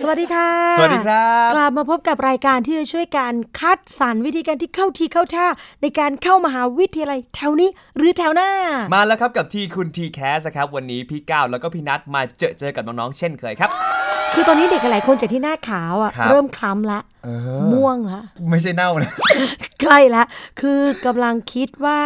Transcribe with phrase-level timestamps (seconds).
[0.00, 0.48] สวัสดีค่ะ
[0.78, 5.46] สวัสดีครับ กลับมาพบกับรายการที่จะช่วยการคัดสรรวิธีการที่เข้าทีเข้าท่า
[5.82, 8.50] ในการเข้ามหาวิทยาลัยแถวนี้หรือแถวหน้า
[8.94, 13.70] มาแล้วครับกับทีคุณทีแคสครับ วันนี้พี่ก้าวแล้วก็พี่นัทมาเจอเจอกับน้องๆเช่นเคยครับ
[14.34, 19.12] คือตอนนี้เด็กหลายคนจากที่หน้าขาวอะครับเริ่มคล้ำละเออม่วงละไม่ใช่เน่านะ
[19.82, 20.22] ใกล้ละ
[20.60, 22.00] คือกำลังคิดว่า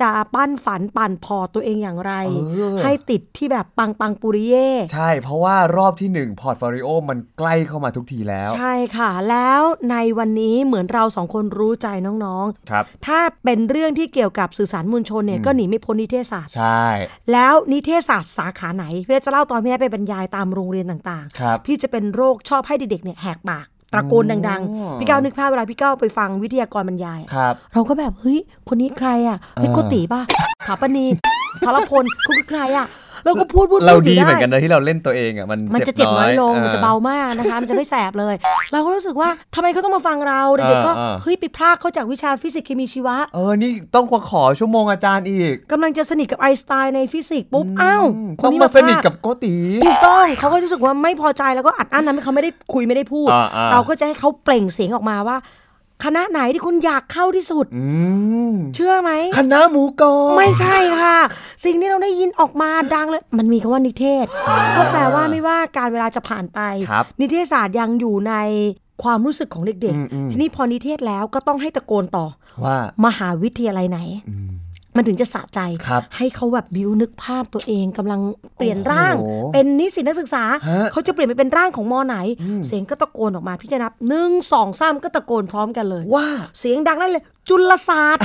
[0.00, 16.84] จะปั้นฝันปั้น port ตัวเองอย่างไรเออให้ติดที่แบบปังปังปุริเย่ใช่เพราะว่ารอบที่1 portfolio มันใกล้เข้ามาทุกทีแล้ว ใช่ค่ะ แล้วในวันนี้เหมือนเราสองคนรู้ใจน้องๆครับถ้าเป็นเรื่องที่เกี่ยวกับสื่อสารมวลชนเนี่ยก็หนีไม่พ้นนิเทศศาสตร์ ใช่
[17.32, 30.22] แล้วนิเทศศาสตร์สาขาไหนพี่เนทจะเล่าตอนพี่เนทไปบรรยายตามโรงเรียนต่างๆครับพี่จะเป็นโรคชอบให้เด็กๆเนี่ยแหกปากตะโกนดังอ๋อๆพี่ก้าวนึกภาพเวลาพี่ก้าวไปฟังวิทยากรบรรยายครับเราก็แบบ เฮ้ย คนนี้ใครอะเฮ้ยเออโกติป่ะ
[30.66, 31.04] ถาปนี
[31.66, 32.86] พลพลคุณคือใครอะ
[33.24, 38.34] เราก็พูดพูดเราพูดียู่เหมือนกันนะที่เราเล่นตัวเองอะมันมันจะเจ็บน้อยลงมันจะเบาอมากนะคะมันจะไม่แสบเลย
[38.72, 55.36] เราก็รู้สึกว่าทำไมเขาต้องมาฟังเราเด็กๆก็เออเออเฮ้ยไปพรากเขาจากวิชาฟิสิกส์เคมีชีวะเออนี่ต้องขอชั่วโมงอาจารย์อีกกำลังจะสนิทกับไอน์สไตน์ในฟิสิกส์ปุ๊บอ้าวมคต้นองนี้มามาสนิทพรกกับโกติถูกต้องเขาก็รู้สึกว่าไม่พอใจแล้วก็อัดอั้นนะไม่เขาไม่ได้คุยไม่ได้พูดอ่าอ่าเราก็จะให้เขาเปล่งเสียงออกมาว่า
[56.04, 57.86] คณะไหนที่คุณอยากเข้าที่สุดอื
[58.50, 61.18] มเชื่อไหมคณะหมูกรอบไม่ใช่ค่ะ
[61.64, 64.26] สิ่งที่เราได้ยินออกมาดังเลย มันมีคำว่านิเทศ
[64.76, 68.34] ก็แปลว่าไม่ว่าการเวลาจะผ่านไปครับนิเทศศาสตร์ยังอยู่ใน
[69.02, 72.26] ความรู้สึกของเด็กอืมอืมๆทีนี้พอนิเทศแล้วก็ต้องให้ตะโกนต่อ
[72.64, 73.98] ว่ามหาวิทยาลัยไหน
[74.96, 78.20] มันถึงจะสะใจครับให้เขาแบบบิวนึกภาพตัวเองกำลัง
[78.56, 82.16] เปลี่ยนร่างโอ้โหเป็นนิสิตนักศึกษาฮะเขาจะเปลี่ยนไปเป็นร่างของมอไหน
[82.66, 86.26] เสียงก็ตะโกนออกมาพี่จะนับหนึ่งสองสามก็ตะโกนพร้อมกันเลย ว่า
[86.58, 88.24] เสียงดังนั่นเลย จุลศาสตร์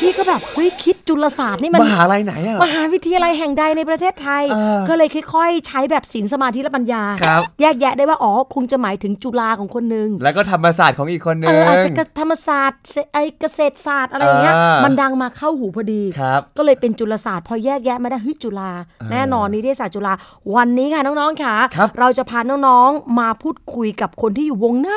[0.00, 11.90] พี่ก็แบบเฮ้ยคิดจุลศาสตร์นี่มันมหาลัยไหนอะ มหาวิทยาลัยแห่งใดในประเทศไทย เออก็เลยค่อยๆ ใช้แบบศีลสมาธิและปัญญา ครับ แยกแยะได้ว่าอ๋อคงจะหมายถึงจุฬาของคนหนึ่งแล้วก็ธรรมศาสตร์ของอีกคนนึเอง ออาจจะ
[12.20, 18.70] ธรรมศาสตร์เสไอเกษตรศาสตร์อะไรอย่างเงี้ยอ่ามั มันดังมาเข้าหูพอดี ครับ ก็เลยเป็นจุลศาสตร์พอแยกแยะไม่ได้เฮ้ยจุฬา
[19.10, 20.12] แน่นอนนิเทศศาสตร์จุฬา
[20.54, 24.90] วันนี้ค่ะน้องๆค่ะ ครับ เราจะพาน้องๆมาพูดคุยกับคนที่อยู่วงใน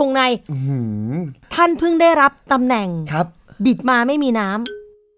[0.00, 0.78] วงในอื้อหื
[1.12, 1.16] อ
[1.54, 3.26] ท่านเพิ่งได้รับตำแหน่งครับ
[3.64, 4.48] บิดมาไม่มีน้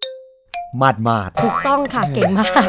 [0.07, 2.65] ำมาดมาดถูกต้องค่ะเก่งมาก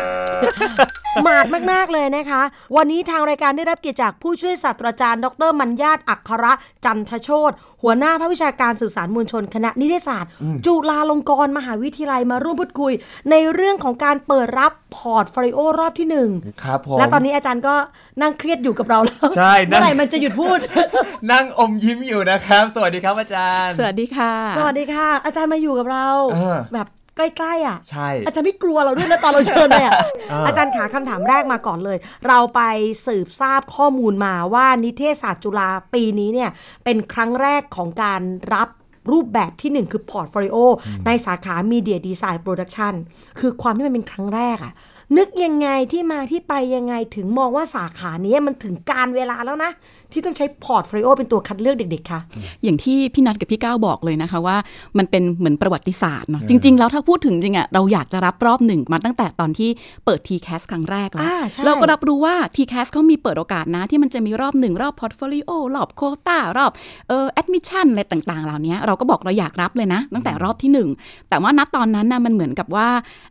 [1.23, 2.43] หมาดมาก ๆ เลยนะคะ
[2.77, 6.53] วันนี้ทางรายการได้รับเกียรติจากผู้ช่วยศาสตราจารย์ ดรมัญญาตอัคระ
[6.85, 7.53] จันทโชต
[7.83, 10.31] หัวหน้าภาควิชาการสื่อสารมวลชน คณะนิเทศศาสตร์
[10.67, 12.93] จุฬาลงกรณ์มหาวิทยาลัยมาร่วมพูดคุย
[13.31, 16.29] ในเรื่องของการเปิดรับ portfolio รอบที่หนึ่ง
[16.65, 17.75] ครับผมและตอนนี้อาจารย์ก็
[18.23, 20.59] นั่งเครียดอยู่กับเราแล้วใช่นั่เมื่องไหร่มันจะหยุดพูด
[21.33, 29.93] นั่งอมยิ้มอยู่นะครับ สวัสดีครับอาจารย์ สวัสดีค่ะ สวัสดีค่ะ อาจารย์มาอยู่กับเราเออแบบ ใกล้ๆอะใช่อาจารย์ไม่กลัวเราด้วยนะตอนเราเชิญเลยอะ
[30.33, 32.61] อ่าอาจารย์ขาคำถามแรกมาก่อนเลย เราไป
[33.07, 36.51] สืบทราบข้อมูลมาว่านิเทศศาสตร์จุฬาปีนี้เนี่ย
[36.85, 38.23] เป็นครั้งแรกของการ
[38.55, 38.69] รับ
[39.13, 40.57] รูปแบบที่หนึ่งคือ portfolio
[41.07, 42.95] ในสาขา Media Design Production
[43.39, 44.73] คือความที่มันเป็นครั้งแรกอะ
[45.19, 49.71] นึกยังไงที่มาที่ไปยังไงถึงมองว่าสาขานี้มันถึงกาลเวลาแล้วนะ
[50.15, 52.21] ที่ต้องใช้ portfolio เป็นตัวคัดเลือกเด็กๆคะ
[52.65, 54.57] อย่างที่พี่นัทกับพี่ก้าวบอกเลยนะคะว่า
[54.99, 59.71] มันเป็นเหมือนประวัติศาสตร์เนาะจริง ๆ แล้วถ้าพูดถึงจริงอะเราอยากจะรับรอบหนึ่งมาตั้งแต่ตอนที่
[60.05, 66.73] เปิด TCAS ครั้งแรกแล้วอ่าใช่เราก็รับรู้ว่า TCAS เขามีเปิดโอกาสนะ ที่มันจะมีรอบหนึ่งรอบ portfolio รอบโควต้ารอบ
[67.09, 70.89] เอ่อ admission อะไรต่างๆ เหล่านี้เราก็บอกเราอยากรับเลยนะ ตั้งแต่รอบที่หนึ่ง
[71.29, 72.89] แต่ว่าณตอนนั้นนะมันเหมือนกับว่า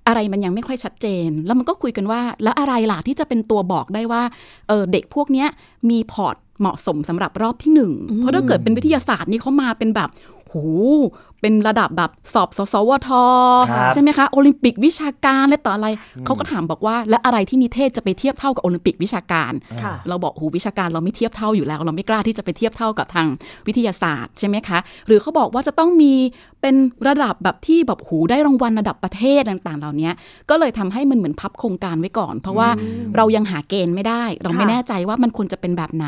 [0.07, 4.23] อะไรมันยังไม่ค่อยชัดเจน แล้วมันก็คุยกันว่า แล้วอะไรล่ะที่จะเป็นตัวบอกได้ว่า
[4.67, 5.47] เออเด็กพวกเนี้ย
[5.89, 10.09] มี port เหมาะสมสำหรับรอบที่หนึ่งเพราะถ้าเกิดเป็นวิทยาศาสตร์นี่เขามาเป็นแบบ
[10.47, 10.55] โห
[11.43, 13.09] เป็นระดับแบบสอบสสวท
[13.71, 15.87] ครับใช่ไหมคะโอลิมปิกวิชาการและต่ออะไร
[16.25, 19.53] เขาก็ถามบอกว่า และอะไรที่นิเทศจะไปเทียบเท่ากับโอลิมปิกวิชาการ
[19.83, 23.27] ค่ะเราบอกโหวิชาการเราไม่เทียบเท่าอยู่แล้ว เราไม่กล้าที่จะไปเทียบเท่ากับทาง
[23.67, 26.13] วิทยาศาสตร์ใช่ไหมคะ หรือเขาบอกว่าจะต้องมี
[26.61, 26.75] เป็น
[27.07, 30.09] ระดับแบบที่แบบโหูได้รางวัลระดับประเทศต่างๆ เหล่านี้
[30.49, 32.69] ก็เลยทำให้มันเหมือนพับโครงการไว้ก่อน เพราะว่า
[33.17, 36.07] เรายังหาเกณฑ์ไม่ได้ เราไม่ค่ะแน่ใจว่ามันควรจะเป็นแบบไหน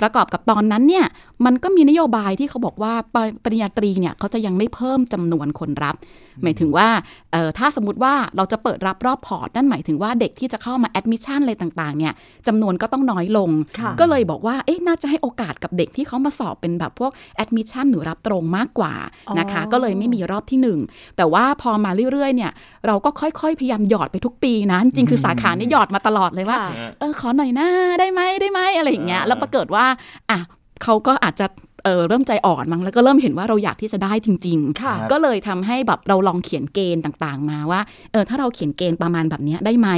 [0.00, 1.06] ประกอบกับตอนนั้นเนี่ย
[1.44, 5.96] มันก็มีนโยบายที่เขาบอกว่าปริปริญญาตรีเนี่ยเขาจะยังไม่ได้เพิ่มจำนวนคนรับ
[6.42, 6.88] หมายถึงว่า
[7.32, 12.12] เอ่อถ้าสมมติว่าเราจะเปิดรับรอบ port นั่นหมายถึงว่าเด็กที่จะเข้ามา admission อะไรต่างๆเนี่ย
[12.46, 18.94] จำนวนก็ต้องน้อยลงค่ะก็เลยบอกว่าเอ๊ะน่าจะให้โอกาสกับเด็กที่เขามาสอบเป็นแบบพวก admission หรือรับตรงมากกว่า
[19.38, 20.78] นะคะอ๋อก็เลยไม่มีรอบที่หนึ่ง
[21.16, 22.52] แต่ว่าพอมาเรื่อยๆเนี่ย
[22.86, 27.68] เราก็ค่อยๆพยายามหยอดไปทุกปีนะจริงๆคือสาขานี้หยอดมาตลอดเลยว่าค่ะเออขอหน่อยนะ
[28.00, 29.86] ได้ไหมได้ไหมอะไรอย่างเงี้ยแล้วปรากฏว่า
[30.30, 30.38] อะ
[30.82, 31.46] เขาก็อาจจะ
[31.86, 37.80] เออเริ่มใจอ่อนมั้งแล้วก็เริ่มเห็นว่าเราอยากที่จะได้จริงค่ะๆก็เลยทำให้แบบเราลองเขียนเกณฑ์ต่างๆ มาว่า
[38.12, 39.88] เออถ้าเราเขียนเกณฑ์ประมาณแบบเนี้ยได้ไหม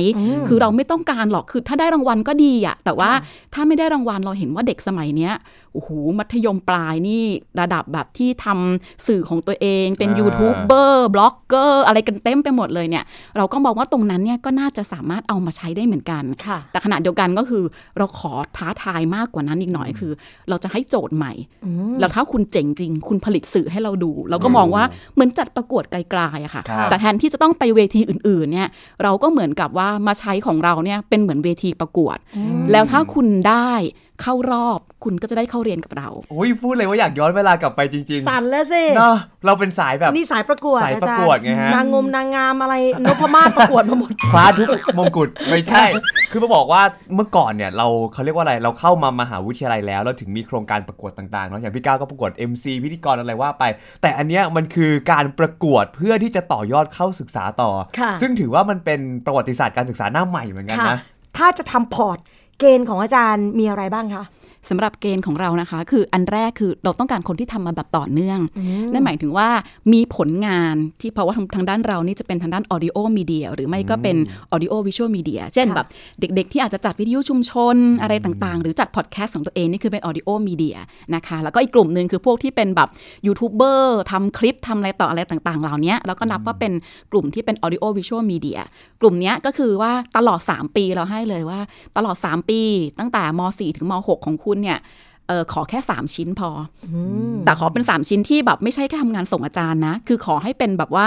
[0.49, 3.11] คือเราไม่ต้องการหรอกคือถ้าได้รางวัลก็ดีอะแต่ว่า
[3.55, 5.35] ถ้าไม่ได้รางวัลเราเห็นว่าเด็กสมัยเนี้ย
[5.73, 7.25] โอ้โหมัธยมปลายนี่
[7.61, 13.05] ระดับแบบที่ทำสื่อของตัวเองเป็นอ่า YouTuber blogger อะไรกันเต็มไปหมดเลยเนี่ย
[13.37, 17.65] เราก็มองว่าตรงนั้นเนี่ยก็น่าจะสามารถเอามาใช้ได้เหมือนกันค่ะแต่ขณะเดียวกันก็คือ
[17.99, 20.13] เราขอท้าทายมากกว่านั้นอีกหน่อยคือ
[20.49, 21.33] เราจะให้โจทย์ใหม่
[22.01, 24.85] แล้วถ้าคุณเจ๋งจริง คุณผลิตสื่อให้เราดู เราก็มองว่า
[25.15, 28.69] เหมือนจัดประกวดไกลๆอะค่ะครับแต่แทนที่จะต้องไปเวทีอื่นๆเนี่ย
[29.03, 32.17] เราก็เหมือนกับว่ามาใช้ของเราเนี่ยเป็นเหมือนเวทีประกวด
[32.73, 33.71] แล้วถ้าคุณได้
[34.23, 39.17] เข้ารอบคุณก็จะได้เข้าเรียนกับเราโอ้ยพูดเลยว่าอยากย้อนเวลากลับไปจริงสั่นแล้วสิๆเนาะ
[39.47, 42.75] เราเป็นสายแบบนี่สายประกวดสายอาประจารกวดย์ไงฮะนางงมนางงามอะไร
[43.05, 44.69] นพมาศประกวดมาหมดคว้าทุก
[44.99, 45.85] มงกุฎไม่ใช่
[46.31, 46.83] คือมาบอกว่า
[47.15, 53.65] เมื่อก่อนเนี่ยเราเขาเรียกว่าอะไรเราเข้ามามหาวิทยาลัยแล้วเราถึงมีโครงการประกวดต่างๆเนาะอย่างพี่ก้าวก็ประกวด MC พิธีกรอะไรว่าไป
[54.03, 61.01] แต่อันเนี้ยมันคือการประกวดเพื่อที่จะต่อยอดเข้าศึกษาต่อค่ะซึ่งถือว่ามันเป็นประวัติศาสตร์การศึกษาหน้าใหม่เหมือนกันค่ะนะ
[61.37, 62.19] ถ้าจะทำพอร์ต
[62.59, 64.25] เกณฑ์ของอาจารย์มีอะไรบ้างคะ
[64.71, 68.39] สำหรับเกณฑ์ของเรานะคะ คืออันแรกคือเราต้องการคนที่ทำมาแบบต่อเนื่อง
[68.93, 69.49] นั่นหมายถึงว่า
[69.93, 74.17] มีผลงานที่เพราะว่าทางทางด้านเรานี่จะเป็นทางด้าน audio media หรือไม่ก็เป็น
[74.53, 75.89] audio visual media เช่นค่ะแบบ
[76.21, 80.77] เด็กๆ ที่อาจจะจัดวิทยุชุมชนอะไรต่างๆ หรือจัดพอดแคสต์ของตัวเอง นี่คือเป็น audio media
[81.15, 82.89] นะคะ แล้วก็อีกกลุ่มหนึ่งคือพวกที่เป็นแบบ
[83.27, 86.73] ยูทูบเบอร์ทำคลิปทำอะไรต่ออะไรต่างๆ เหล่านี้แล้วก็นับว่าเป็น
[87.13, 88.59] กลุ่มที่เป็น audio visual media
[89.01, 91.61] กลุ่มเนี้ยก็คือว่าตลอด 3 ปีเราให้เลยว่า
[91.97, 92.61] ตลอด 3 ปี
[92.99, 94.79] ตั้งแต่ม .4 ถึงม .6 ของคุณเนี่ย
[95.29, 96.51] เออขอแค่ 3 ชิ้นพอ
[96.85, 96.97] อ
[97.45, 101.07] แต่ขอเป็น 3 ชิ้นที่แบบไม่ใช่แค่ทำงานส่งอาจารย์นะ คือขอให้เป็นแบบว่า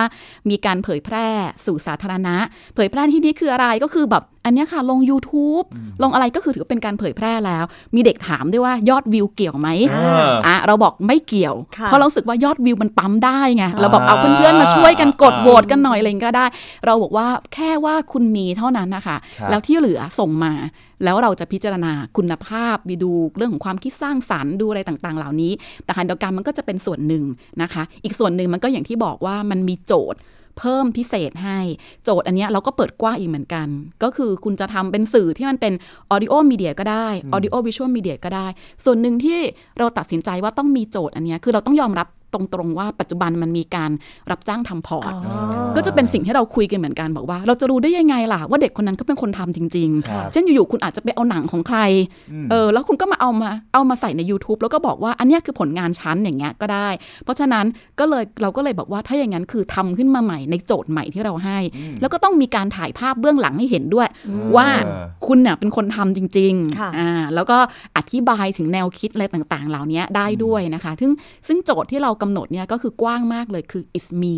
[0.49, 1.27] มีการเผยแพร่
[1.65, 2.35] สู่สาธารณะ
[2.75, 5.65] เผยแพร่ที่นี่คืออะไรก็คือแบบอันเนี้ยค่ะลง YouTube
[6.03, 7.63] ลงอะไรก็คือถือว่าเป็นการเผยแพร่แล้ว
[7.95, 9.97] มีเด็กถามด้วยว่ายอดวิวเกี่ยวไหมเอ
[10.27, 16.45] ออะเราบอกไม่เกี่ยวค่ะเพราะเรารู้สึกว่ายอดวิวมันปั๊มได้ไงเราบอกเอาเพื่อนๆมาช่วยกันกดโหวตกันหน่อยอะไรอย่างเงี้ยก็ได้
[16.85, 20.53] เราบอกว่าแค่ว่าคุณมีเท่านั้นนะคะครับแล้วที่เหลือส่งมา
[21.03, 25.51] แล้วเราจะพิจารณาคุณภาพมีดูเรื่องของความคิดสร้างสรรค์ดูอะไรต่างๆ เหล่านี้
[25.85, 27.23] แต่หันเดียวกันมันก็จะเป็นส่วนหนึ่ง
[27.61, 30.19] นะคะ อีกส่วนหนึ่งมันก็อย่างที่บอกว่ามันมีโจทย์
[30.57, 31.59] เพิ่มพิเศษให้
[32.03, 33.67] โจทย์อันเนี้ยเราก็เปิดกว้างอีกเหมือนกัน
[34.03, 35.73] ก็คือคุณจะทำเป็นสื่อที่มันเป็น
[36.13, 38.47] audio media ก็ได้ audio visual media ก็ได้
[38.85, 39.39] ส่วนหนึ่งที่
[39.79, 43.91] เราตัดสินใจว่าต้องมีโจทย์อันเนี้ยคือเราต้องยอมรับ ตรงๆว่าปัจจุบันมันมีการ
[44.31, 45.13] รับจ้างทำพอร์ต
[45.75, 51.79] ก็จะเป็นสิ่งที่เราคุยกันเหมือนกันบอกว่า เราจะรู้ได้ยังไงล่ะว่าเด็กคนนั้นก็เป็นคนทำจริงครับๆเช่นอยู่ๆคุณอาจจะไปเอาหนังของใคร
[52.51, 56.89] เออแล้วคุณก็มาเอามาเอามาใส่ใน YouTube แล้วก็บอกว่าอันเนี้ยคือผลงานชั้นอย่างเงี้ยก็ได้
[57.23, 57.65] เพราะฉะนั้น
[57.99, 61.59] ก็เลยเราก็เลยบอกว่าถ้าอย่างนั้นคือทำขึ้นมาใหม่ในโจทย์ใหม่ที่เราให้
[62.01, 64.07] แล้วก็ต้องมีการถ่ายภาพเบื้องหลังให้เห็นด้วย
[64.55, 64.67] ว่า
[65.27, 67.57] คุณเนี่ยเป็นคนทำจริงค่ะๆอ่าแล้วก็
[67.97, 71.11] อธิบายถึงแนวคิดอะไรต่างๆ เหล่านี้ได้ด้วยนะคะ ซึ่ง
[71.47, 74.35] ซึ่งโจทย์ที่เรากำหนดเนี่ยก็คือกว้างมากเลยคือ is me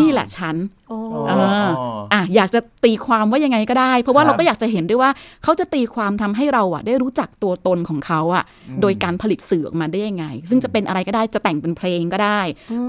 [0.00, 0.98] นี่แหละฉันโอ้
[1.28, 1.32] เอ
[1.66, 1.68] อ
[2.12, 5.10] อะอยากจะตีความว่ายังไงก็ได้ เพราะว่าครับเราก็อยากจะเห็นด้วยว่า
[5.42, 8.44] เขาจะตีความทำให้เราอะ ได้รู้จักตัวตนของเขาอะ
[8.82, 12.40] โดยการผลิตสื่อออกมาได้ยังไง ซึ่งจะเป็นอะไรก็ได้จะแต่งเป็นเพลงก็ได้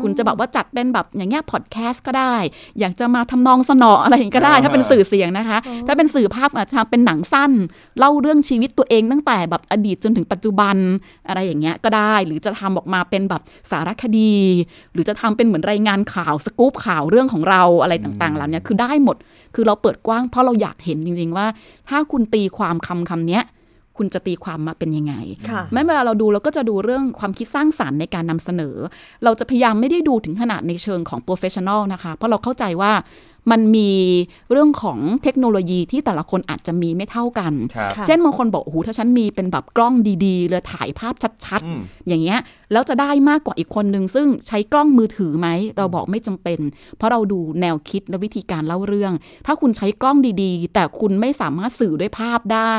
[0.02, 2.36] คุณจะแบบว่าจัดเป็นแบบอย่างเงี้ยพอดแคสต์ก็ได้
[2.80, 5.58] อยากจะมาทำนองสนออะไรอย่างงี้ก็ได้ ถ้าเป็นสื่อเสียงนะคะ
[5.88, 7.52] ถ้าเป็นสื่อภาพอาจจะเป็นหนังสั้น
[8.00, 10.76] เล่าเรื่องชีวิตตัวเองตั้งแต่แบบอดีตจนถึงปัจจุบัน
[11.28, 13.42] อะไรอย่างเงี้ยก็ได้ หรือจะทำออกมาเป็นแบบ
[13.72, 14.36] สารคดี
[14.94, 19.18] หรือจะทำเป็นเหมือนรายงานข่าวสกู๊ปข่าวเรื่องของเราอะไรต่างๆเหล่านี้คือได้หมด
[19.56, 21.46] คือเราเปิดกว้างเพราะเราอยากเห็นจริง ๆ ว่า
[21.90, 23.44] ถ้าคุณตีความคำคำเนี้ย
[23.98, 25.14] คุณจะตีความมาเป็นยังไง
[25.50, 28.76] ค่ะแม้เวลาเราดูเราก็จะดูเรื่องความคิดสร้างสารรค์ในการนำเสนอ
[29.24, 32.92] เราจะพยายามไม่ได้ดูถึงขนาดในเชิงของ professional นะคะ เพราะเราเข้าใจว่า
[33.52, 33.92] มันมี
[34.52, 39.94] เรื่องของเทคโนโลยีที่แต่ละคนอาจจะมีไม่เท่ากันครับค่ะเช่นบางคนบอกโอ้โหถ้าฉันมีเป็นแบบกล้อง
[40.26, 41.14] ดีๆเลยถ่ายภาพ
[41.46, 42.40] ชัดอืมๆอย่างเงี้ย
[42.74, 46.60] แล้วจะได้มากกว่าอีกคนนึง ซึ่งใช้กล้องมือถือไหม เราบอกไม่จำเป็น
[46.98, 49.14] เพราะเราดูแนวคิดและวิธีการเล่าเรื่อง
[49.46, 52.76] ถ้าคุณใช้กล้องดีๆ แต่คุณไม่สามารถสื่อด้วยภาพได้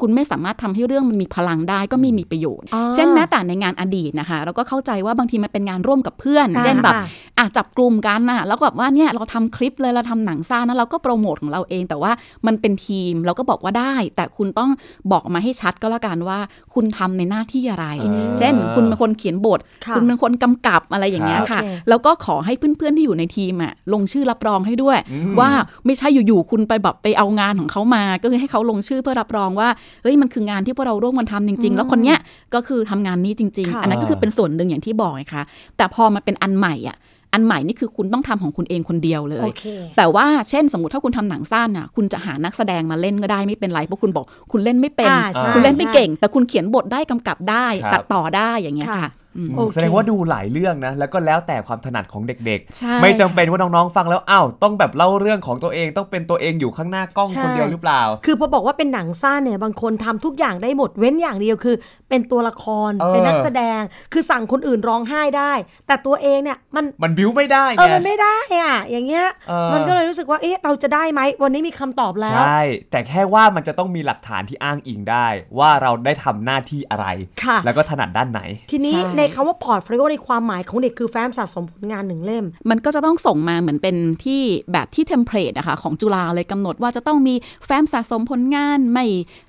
[0.00, 7.06] คุณไม่สามารถทำให้เรื่องมันมีพลังได้ก็ไม่มีประโยชน์อ๋อเช่นแม้แต่ในงานอดีตนะคะ เราก็เข้าใจว่าบางทีมันเป็นงานร่วมกับเพื่อนอ่าเช่นแบบอ่า
[7.38, 12.12] อะจับกลุ่มกันน่ะแล้วก็แบบว่าเนี่ยเราทำคลิปเลยเราทำหนังสั้นนะเราก็โปรโมทของเราเอง แต่ว่า
[12.46, 14.70] มันเป็นทีมเราก็บอกว่าได้ แต่คุณต้อง
[15.12, 16.38] บอกมาให้ชัดก็แล้วกันว่า
[16.74, 24.98] คุณทำในหน้าที่อะไรอ่าเช่น คุณเป็นคนเขียนนบทค่ะคุณเป็นคนกำกับอะไรอย่างเงี้ยค่ะโอเคแล้วก็ขอให้เพื่อนๆที่อยู่ในทีมอะลงชื่อรับรองให้ด้วย
[25.40, 25.50] ว่า
[25.86, 29.68] ไม่ใช่อยู่ๆคุณไปแบบไปเอางานของเขามา ก็คือให้เขาลงชื่อเพื่อรับรองว่า
[30.02, 32.18] เฮ้ยมันคืองานที่พวกเราร่วมกันทำจริง ๆ แล้วคนเนี้ย
[32.54, 35.42] ก็คือทำงานนี้จริงค่ะๆอันนั้นก็คือเป็นส่วนหนึ่งอย่างที่บอกไงคะ
[35.76, 36.98] แต่พอมันเป็นอันใหม่อะ
[37.32, 39.64] อันใหม่นี่คือคุณต้องทำของคุณเองคนเดียวเลโอยเค
[39.96, 49.25] แต่ว่าเช่นสมมติถ้าคุณทำหนังสั้นอะ คุณจะหานักแสดงมาเล่นก็ได้ไม่เป็นไรเพราะคุณบอก คุณเล่นไม่เป็นอ่าใช่คุณเล่นไม่ใช่เก่ง แต่คุณเขียนบทได้กำกับได้ครับตัดต่อได้อย่างเงี้ยค่ะค่ะอืมโอเค
[49.72, 61.76] แสดงว่าดูหลายเรื่องนะ แล้วก็แล้วแต่ความถนัดของเด็กใช่ๆไม่จำเป็นว่าน้องๆฟังแล้วอ้าวต้องแบบเล่าเรื่องของตัวเองต้องเป็นตัวเองอยู่ข้างหน้ากล้องใช่คนเดียวหรือเปล่า คือพอบอกว่าเป็นหนังสั้นเนี่ยบางคนทำทุกอย่างได้หมดเว้นอย่างเดียวคือ
[62.08, 63.80] เป็นตัวละครเออเป็นนักแสดง
[64.12, 65.52] คือสั่งคนอื่นร้องไห้ได้
[65.86, 75.26] แต่ตัวเองเนี่ยมันมันบิ้วไม่ได้เออไงมันไม่ได้อะอย่างเงี้ยเออมันก็เลยรู้สึกว่าเอ๊ะเราจะได้ไหมวันนี้มีคำตอบแล้วใช่แต่แค่ว่ามันจะต้องมีหลักฐานที่อ้างอิงได้
[75.58, 77.06] ว่าเราได้ทำหน้าที่อะไร
[77.44, 78.40] ค่ะแล้วก็ถนัดด้านไหน
[78.70, 84.40] ทีนี้ใช่ในคำว่า portfolio ในความหมายของเด็กคือแฟ้มสะสมผลงานหนึ่งเล่ม มันก็จะต้องส่งมาเหมือนเป็นที่
[84.72, 87.34] แบบที่ template นะคะของจุฬาเลยกำหนดว่าจะต้องมี
[87.66, 89.45] แฟ้มสะสมผลงานไม่เอ่อ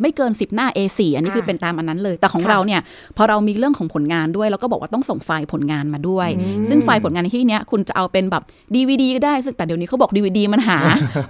[0.00, 2.80] ไม่เกิน 10 หน้า A4 อันนี้คือค่ะเป็นตามอันนั้นเลย แต่ของค่ะเราเนี่ย
[3.16, 6.28] พอเรามีเรื่องของผลงานด้วยเราก็บอกว่าต้องส่งไฟล์ผลงานมาด้วย
[6.68, 8.42] ซึ่งไฟล์ผลงานในที่เนี้ยคุณจะเอาเป็นแบบ
[8.74, 10.78] DVD ก็ได้ซึ่งแต่เดี๋ยวนี้เขาบอก DVD มันหา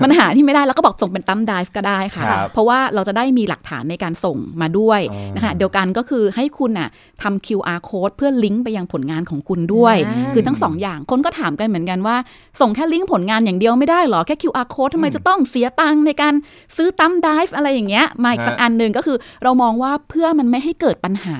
[0.02, 5.00] มันหาที่ไม่ได้แล้วก็บอกส่งเป็นตั้มไดฟ์ก็ได้ค่ะครับเพราะว่าเราจะได้มีหลักฐานในการส่งมาด้วย
[5.36, 6.88] นะคะเดียวกันก็คือให้คุณน่ะ
[7.22, 12.16] ทำ QR code เพื่อลิงก์ไปยังผลงานของคุณด้วยอ่าคือทั้งสองอย่างคนก็ถามกันเหมือนกันว่า
[12.60, 16.34] ส่งแค่ลิงก์ผลงานอย่างเดียวไม่ได้เหรอแค่ QR code ทำไมจะต้องเสียตังค์ในการ
[16.76, 21.38] ซื้อตั้มไดฟ์อะไรอย่างเงี้ยมาอีกสักฮะอันหนึ่งก็คือ เรามองว่าเพื่อมันไม่ให้เกิดปัญหา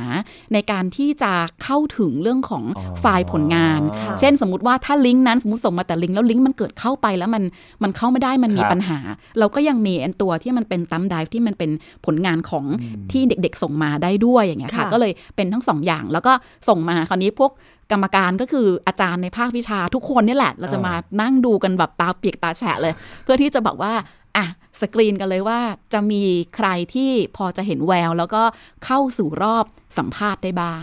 [0.53, 1.33] ในการที่จะ
[1.63, 2.65] เข้าถึงเรื่องของ
[3.01, 7.43] ไฟล์ผลงานค่ะเช่นสมมติว่าถ้าลิงก์นั้นสมมติส่งมาแต่ลิงก์แล้วลิงก์มันเกิดเข้าไปแล้วมัน
[7.83, 8.99] มันเข้าไม่ได้มันมีครับปัญหา
[9.39, 11.71] เราก็ยังมีอันตัวที่มันเป็นตั้มไดฟ์ที่มันเป็น
[12.07, 12.65] ผลงานของ
[13.13, 16.33] ที่เด็กๆ ส่งมาได้ด้วยอย่างเงี้ยค่ะค่ะ ก็เลยเป็นทั้งสองอย่างแล้วก็
[16.69, 17.53] ส่งมาคราวนี้พวก
[17.93, 23.93] กรรมการก็คืออาจารย์ในภาควิชาทุกคนเนี่ยแหละ เราจะมานั่งดูกันแบบตาเปียกตาแฉะเลย เพื่อที่จะแบบว่า
[24.37, 24.47] อะ
[24.81, 25.61] สกรีนกันเลยว่า
[25.93, 26.23] จะมี
[26.57, 28.43] ใครที่พอจะเห็นแวว แล้วก็
[28.85, 29.65] เข้าสู่รอบ
[29.99, 30.83] สัมภาษณ์ได้บ้าง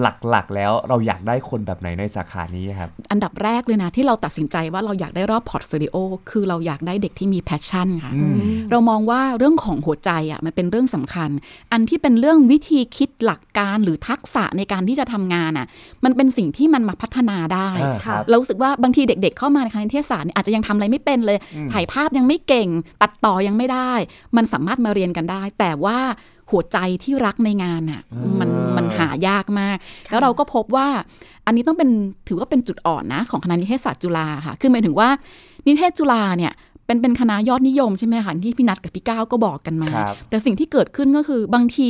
[0.00, 5.96] หลักๆแล้วเราอยากได้คนแบบไหนในสาขานี้ครับ อันดับแรกเลยนะที่เราตัดสินใจว่าเราอยากได้รอบ portfolio
[6.30, 8.12] คือเราอยากได้เด็กที่มี passion ค่ะ
[8.70, 11.30] เรามองว่าเรื่องของหัวใจอะมันเป็นเรื่องสำคัญ
[11.72, 15.66] อันที่เป็นเรื่องวิธีคิดหลักการหรือทักษะในการที่จะทำงานอะ
[16.04, 21.38] มันเป็นสิ่งที่มันมาพัฒนาได้อ่าครับเรารู้สึกว่าบางทีเด็ก ๆ เข้ามาในคณะนิเทศศาสตร์เนี่ยอาจจะยังทำอะไรไม่เป็นเลย
[21.72, 22.68] ถ่ายภาพยังไม่เก่ง
[23.02, 23.92] ตัดต่อยังไม่ได้
[24.36, 25.98] มันสามารถมาเรียนกันได้ แต่ว่า
[26.50, 28.02] หัวใจที่รักในงานอะ
[28.40, 29.76] มันมันหายากมาก
[30.10, 30.88] แล้วเราก็พบว่า
[31.46, 31.90] อันนี้ต้องเป็น
[32.28, 35.08] ถือว่าเป็นจุดอ่อนนะ ของคณะนิเทศศาสตร์จุฬาค่ะ คือหมายถึงว่า
[35.66, 36.52] นิเทศจุฬาเนี่ย
[36.90, 41.88] เป็นเป็นคณะยอดนิยมใช่ไหมคะที่พี่นัทกับพี่ก้าวก็บอกกันมาครับแต่สิ่งที่เกิดขึ้นก็คือบางที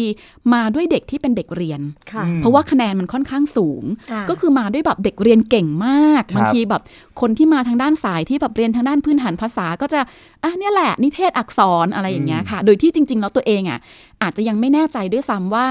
[0.52, 1.80] มาด้วยเด็กที่เป็นเด็กเรียน
[2.12, 6.82] ค่ะเพราะว่าคะแนนมันค่อนข้างสูงอ่าก็คือมาด้วยแบบเด็กเรียนเก่งมากครับบางทีแบบ
[7.20, 10.00] คนที่มาทางด้านสายที่แบบเรียนทางด้านพื้นฐานภาษาก็จะ
[10.42, 13.78] อะเนี่ยแหละนิเทศอักษรอะไรอย่างเงี้ยค่ะ โดยที่จริง ๆ แล้วตัวเองอะ
[14.22, 15.66] อาจจะยังไม่แน่ใจด้วยซ้ำว่า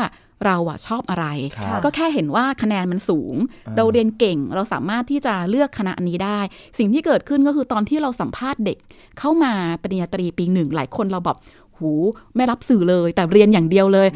[0.45, 1.25] เราอะชอบอะไร
[1.57, 3.35] ครับก็แค่เห็นว่าคะแนนมันสูง
[3.77, 6.39] เราเรียนเก่งเราสามารถที่จะเลือกคณะนี้ได้
[6.77, 8.77] สิ่งที่เกิดขึ้นก็คือตอนที่เราสัมภาษณ์เด็ก
[9.19, 11.37] เข้ามาปริญญาตรีปีหนึ่งหลายคนเราแบบ
[11.77, 11.91] หู
[12.35, 14.07] ไม่รับสื่อเลยแต่เรียนอย่างเดียวเลย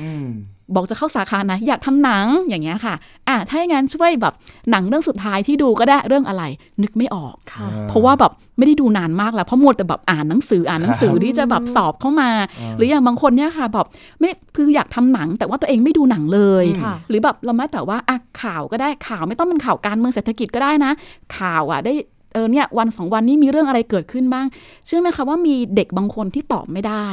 [0.75, 2.95] บอกจะเข้าสาขาไหนอยากทำหนังอย่างเงี้ยค่ะ
[3.27, 4.33] อะถ้าอย่างนั้นช่วยแบบ
[4.71, 6.43] หนังเรื่องสุดท้ายที่ดูก็ได้เรื่องอะไร
[6.83, 12.29] นึกไม่ออกค่ะ เพราะว่าแบบไม่ได้ดูนานมากแล้วเพราะมัวแต่แบบอ่านหนังสืออ่านหนังสือที่จะแบบสอบเข้ามา
[12.77, 13.87] หรืออย่างบางคนเนี่ยค่ะแบบ
[14.19, 20.91] ไม่คืออยากทำหนัง แต่ว่าตัวเองไม่ดูหนังเลยค่ะหรือแบบเราแม้แต่ว่าอะข่าวก็ได้ข่าวไม่ต้องเป็นข่าวการเมืองเศรษฐกิจก็ได้นะ
[21.37, 21.93] ข่าวอะได้
[22.33, 24.45] เออเนี่ยวันสองวันนี้มีเรื่องอะไรเกิดขึ้นบ้าง
[24.85, 27.07] เชื่อไหมคะว่ามีเด็กบางคนที่ตอบไม่ได้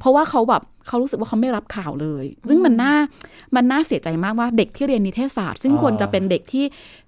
[0.00, 2.94] เพราะว่าเขาแบบ เขารู้สึกว่าเขาไม่รับข่าวเลย ซึ่งมันน่า
[3.56, 6.66] มันน่าเสียใจมากว่าเด็กที่เรียนนิเทศศาสตร์ ซึ่งอ่าควรจะเป็นเด็กที่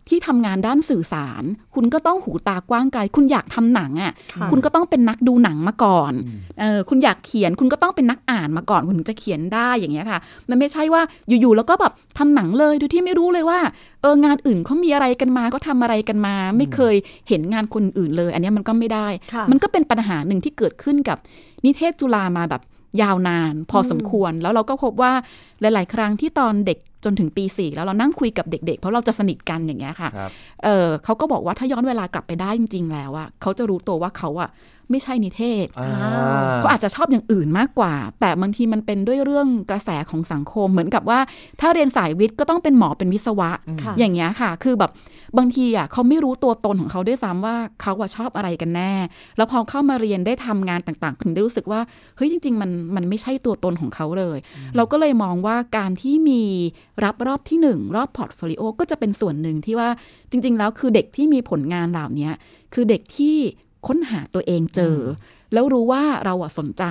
[0.08, 1.42] ที่ทำงานด้านสื่อสาร
[1.74, 6.12] คุณก็ต้องหูตากว้างไกล คุณอยากทำหนังอะค่ะ คุณก็ต้องเป็นนักดูหนังมาก่อน
[6.60, 10.18] เออคุณอยากเขียน คุณก็ต้องเป็นนักอ่านมาก่อน คุณถึงจะเขียนได้อย่างเงี้ยค่ะ
[10.48, 13.60] มันไม่ใช่ว่าอยู่ๆแล้วก็แบบทำหนังเลยโดยที่ไม่รู้เลยว่า
[14.02, 16.94] เอองานอื่นเขามีอะไรกันมาก็ทำอะไรกันมา ไม่เคย
[17.28, 21.18] เห็นงานคนอื่นเลย อันเนี้ยมันก็ไม่ได้ค่ะมันก็เป็นปัญหาหนึ่งที่เกิดขึ้นกับ
[21.64, 22.62] นิเทศจุฬามาแบบ
[23.02, 25.12] ยาวนานพอสมควร แล้วเราก็พบว่า
[25.60, 30.30] หลาย ๆ ครั้งที่ตอนเด็กจนถึงปีสี่แล้วเรานั่งคุยกับเด็ก ๆ เพราะเราจะสนิทกันอย่างเงี้ยค่ะครับ
[30.64, 34.50] เออเขาก็บอกว่าถ้าย้อนเวลากลับไปได้จริง ๆ แล้วอะเขาจะรู้ตัวว่าเขาอะ
[34.90, 35.94] ไม่ใช่นิเทศอ่า
[36.56, 41.18] เขาอาจจะชอบอย่างอื่นมากกว่า แต่บางทีมันเป็นด้วยเรื่องกระแสของสังคมเหมือนกับว่า
[41.60, 43.50] ถ้าเรียนสายวิทย์ก็ต้องเป็นหมอเป็นวิศวะ
[43.82, 44.90] ค่ะอย่างเงี้ยค่ะ คือแบบ
[45.38, 48.92] บางทีอะเขาไม่รู้ตัวตนของเขาด้วยซ้ำว่าเขาอะชอบอะไรกันแน่
[49.36, 51.80] แล้วพอเข้ามาเรียนได้ทำงานต่างๆถึงได้รู้สึกว่า
[52.16, 54.38] เฮ้ยจริง ๆ มันมันไม่ใช่ตัวตนของเขาเลย
[54.76, 56.42] เราก็เลยมองว่าการที่มี
[57.04, 59.88] รับรอบที่หนึ่งรอบ portfolio ก็จะเป็นส่วนหนึ่งที่ว่า
[60.30, 62.30] จริง ๆ แล้วคือเด็กที่มีผลงานเหล่านี้
[62.74, 63.36] คือเด็กที่
[63.86, 65.00] ค้นหาตัวเองเจอ
[65.52, 66.84] แล้วรู้ว่าเราอะสนใจ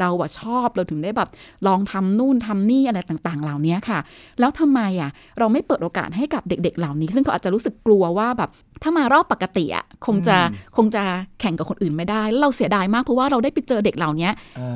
[0.00, 1.28] เราอะชอบเราถึงได้แบบ
[1.66, 3.98] ลองทำนู่นทำนี่อะไรต่างๆ เหล่านี้ค่ะ
[4.40, 8.50] แล้วทำไมอะเราไม่เปิดโอกาสให้กับเด็ก ๆ เหล่านี้ ซึ่งเขาอาจจะรู้สึกกลัวว่าแบบ
[8.82, 10.36] ถ้ามารอบปกติอะคงจะ
[10.76, 11.02] คงจะ
[11.40, 14.28] แข่งกับคนอื่นไม่ได้แล้วเราเสียดายมากเพราะว่าเราได้ไปเจอเด็กเหล่านี้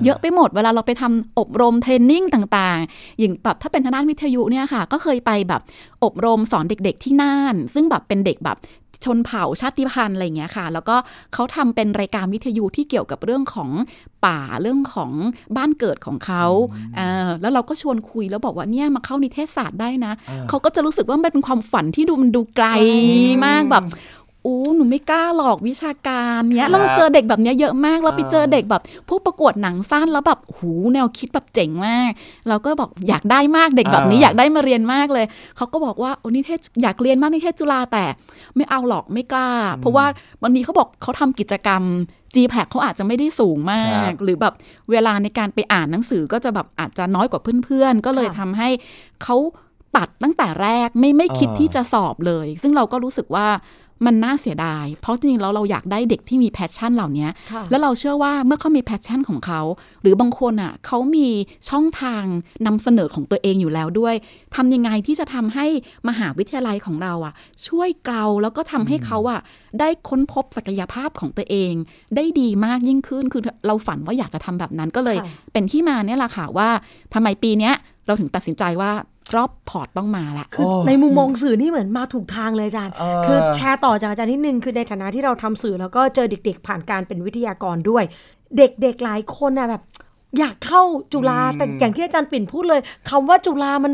[0.05, 5.61] เยอะไปหมดเวลาเราไปทำอบรมเทรนนิ่งต่างๆ อย่างแบบถ้าเป็นทางด้านวิทยุเนี่ยค่ะ ก็เคยไปแบบ
[6.05, 8.57] อบรมสอนเด็ก ๆ ที่น่าน ซึ่งแบบเป็นเด็กแบบ
[9.05, 10.97] ชนเผ่าชาติพันธุ์อะไรอย่างเงี้ยค่ะ แล้วก็
[11.35, 13.71] เขาทำเป็นรายการวิทยุที่เกี่ยวกับเรื่องของ
[14.27, 15.13] ป่าเรื่องของ
[15.57, 16.45] บ้านเกิดของเขา
[16.97, 20.13] เออแล้วเราก็ชวนคุยแล้วบอกว่าเนี่ยมาเข้านิเทศศาสตร์ได้นะ
[20.49, 22.69] เขาก็จะรู้สึกว่ามันเป็นความฝันที่ดูมันดูไกล
[23.47, 23.85] มากแบบ
[24.47, 32.11] อู้หนูไม่กล้าหรอกวิชาการเนี้ยแล้วเราเจอเด็กแบบเนี้ยเยอะมากแล้วไปเจอเด็กแบบพวกประกวดหนังสั้นแล้วแบบหูแนวคิดแบบเจ๋งมาก
[32.49, 38.05] เราก็บอกอยากได้มากเด็กแบบนี้อ่าอยากได้มาเรียนมากเลยเขาก็บอกว่าโอ้นิเทศอยากเรียนมากนิเทศจุฬาแต่
[38.57, 40.05] ไม่เอาหรอกไม่กล้า เพราะว่า
[40.43, 41.83] วันนี้เขาบอกเขาทำกิจกรรม
[42.35, 44.55] g p a c เขาอาจจะไม่ได้สูงมาก หรือแบบ
[44.91, 48.69] เวลาในการไปอ่านหนังสือก็จะแบบอาจจะน้อยกว่าเพื่อนๆ ก็เลยค่ะทำให้
[49.23, 49.37] เขา
[49.97, 53.47] ตัดตั้งแต่แรกไม่ไม่คิดอ่าที่จะสอบเลย ซึ่งเราก็รู้สึกว่า
[54.07, 59.61] มันน่าเสียดาย เพราะจริงๆแล้วเราอยากได้เด็กที่มี passion เหล่านี้ค่ะแล้วเราเชื่อว่าเมื่อเขามี passion ของเขา
[60.03, 61.29] หรือบางคนอะเขามี
[61.71, 62.25] ช่องทาง
[62.67, 64.15] นำเสนอของตัวเองอยู่แล้วด้วย
[64.57, 65.67] ทำยังไงที่จะทำให้
[66.09, 67.35] มหาวิทยาลัยของเราอะ
[67.67, 69.41] ช่วยเกลาแล้วก็ทำให้เขาอะ
[69.81, 71.73] ได้ค้นพบศักยภาพของตัวเอง
[72.17, 76.69] ได้ดีมากยิ่งขึ้น คือเราฝันว่าอยากจะทำแบบนั้นก็เลยค่ะเป็นที่มาเนี่ยแหละค่ะว่า
[77.15, 77.75] ทำไมปีเนี้ย
[78.07, 78.91] เราถึงตัดสินใจว่า
[79.37, 88.05] รอบพอร์ตต้องมาละคือโอ้ในมุมมองสื่อนี่เหมือนมาถูกทางเลยอาจารย์เออคือแชร์ต่อจากอาจารย์นิดนึงคือในฐานะที่เราทำสื่อแล้วก็เจอเด็ก ๆ ผ่านการเป็นวิทยากรด้วย
[88.59, 89.83] เด็กๆหลายคนน่ะแบบ
[90.39, 90.83] อยากเข้า
[91.13, 93.93] จุฬาแต่อย่างที่อาจารย์ปิ่นพูดเลยคำว่าจุฬามัน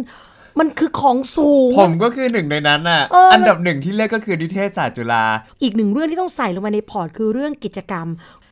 [0.59, 5.25] มันคือของสูง ผมก็คือหนึ่งในนั้นน่ะเอออัอันดับหนึ่งที่เลือกก็คือนิเทศศาสตร์จุฬา
[5.63, 8.07] อีกหนึ่งเรื่องที่ต้องใส่ลงมาในพอร์ตคือเรื่องกิจกรรม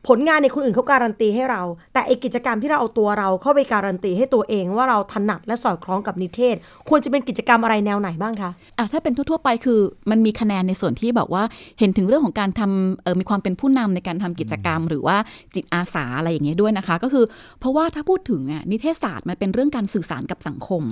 [0.07, 1.61] ผลงานในยคนอื่นเขาการันตีให้เรา
[1.93, 6.55] แต่ไอกิจกรรมที่เราเอาตัวเราเข้าไปการันตีให้ตัวเองว่าเราถนัดและสอดคล้องกับนิเทศ
[6.89, 9.79] ควรจะเป็นกิจกรรมอะไรแนวไหนบ้างคะอะถ้าเป็นทั่ว ๆ ไปคือ
[10.11, 11.43] มันมีคะแนนในส่วนที่แบบว่า
[11.79, 15.17] เห็นถึงเรื่องของการทำเออมีความเป็นผู้นำในการทำกิจกรรม หรือว่า
[15.55, 17.25] จิตอาสาอะไรอย่างเงี้ยด้วยนะคะ ก็คือ
[17.59, 20.83] เพราะว่าถ้าพูดถึงอะนิเทศศาสตร์มันเป็นเรื่องการสื่อสารกับสังคม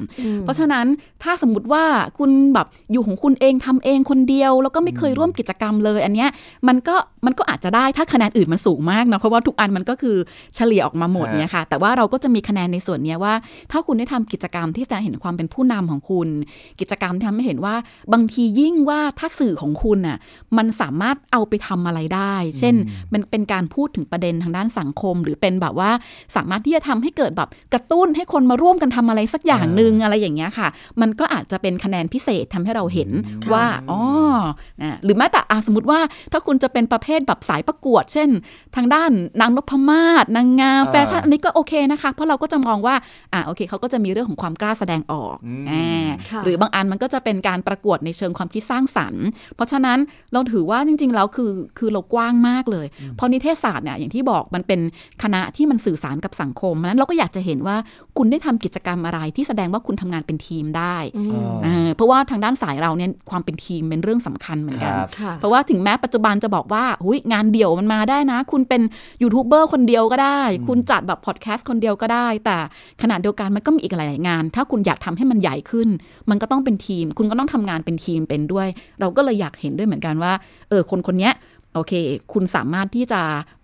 [0.42, 0.86] เพราะฉะนั้น
[1.24, 1.84] ถ้าสมมติว่า
[2.20, 6.30] คุณแบบอยู่ของคุณเองทำเองคนเดียว แล้วก็ไม่เคยร่วมกิจกรรมเลย อันเนี้ย
[6.68, 6.96] มันก็
[7.26, 10.16] มันก็อาจจะได้ถ้าคะแนนอื่นมันสูงมากเนาะเพราะว่าทุกอันมันก็คือ
[10.56, 13.34] เฉลี่ยออกมาหมดเนี่ยค่ะแต่ว่าเราก็จะมีคะแนนในส่วนเนี้ยว่า
[13.72, 16.28] ถ้าคุณได้ทำกิจกรรมที่แสดงเห็นความเป็นผู้นำของคุณ
[16.80, 17.76] กิจกรรมที่ทำให้เห็นว่า
[18.14, 20.18] บางทียิ่งว่าถ้าสื่อของคุณน่ะ
[20.58, 22.76] มันสามารถเอาไปทำอะไรได้ เช่น
[23.14, 25.92] มันเป็นการพูดถึงประเด็นทางด้านสังคม หรือเป็นแบบว่า
[26.36, 30.68] สามารถที่จะทำให้เกิดแบบกระตุ้นให้คนมาร่วมกันทำอะไรสักอย่างหนึ่งอะไรอย่างเงี้ยค่ะ
[31.02, 33.10] มันก็อาจจะเป็นคะแนนพิเศษทำให้เราเห็น
[33.54, 34.02] ว่าอ๋อ
[34.82, 36.00] นะหรือแม้แต่อะสมมติว่า
[36.32, 38.30] ถ้าคุณจะเป็นประเภทแบบสายประกวด เช่น
[38.76, 42.96] ทางด้านนางนพมาศนางงามอ่าแฟชั่นอันนี้ก็โอเคนะคะ เพราะเราก็จะมองว่า
[43.34, 45.36] อะโอเคเขาก็จะมีเรื่องของความกล้าแสดงออก
[45.72, 49.26] อ่าค่ะหรือบางอันมันก็จะเป็นการประกวดในเชิงความคิดสร้างสรรค์
[49.56, 50.00] เพราะฉะนั้น
[50.34, 54.80] เราถือว่าจริง ๆ แล้วคือคือเรากว้างมากเลย เพราะนิเทศศาสตร์เนี่ยอย่างที่บอกมันเป็น
[55.24, 57.78] คณะที่มันสื่อสารกับสังคมเพราะฉะนั้นเราก็อยากจะเห็นว่า
[58.18, 60.98] คุณได้ทำกิจกรรมอะไรที่แสดงว่าคุณทำงานเป็นทีมได้
[61.64, 68.90] เออเพราะว่าทางด้านสายเราเนี่ยความเป็นทีมเป็นเรื่องสำคัญเหมือนกันครับค่ะเพราะว่าถึงแม้ปัจจุบันจะบอกว่าหุยงานเดี่ยวมันมาได้นะ คุณเป็น
[69.22, 72.58] ยูทูบเบอร์คนเดียวก็ได้ คุณจัดแบบพอดแคสต์คนเดียวก็ได้ แต่
[73.02, 75.90] ขณะเดียวกันมันก็มีอีกหลาย ๆ งาน ถ้าคุณอยากทำให้มันใหญ่ขึ้น
[76.30, 78.68] มันก็ต้องเป็นทีม คุณก็ต้องทำงานเป็นทีมเป็นด้วย
[79.00, 80.34] เราก็เลยอยากเห็นด้วยเหมือนกันว่า
[80.70, 81.34] เออคนคนเนี้ย
[81.76, 81.94] โอเค
[82.34, 83.22] คุณสามารถที่จะ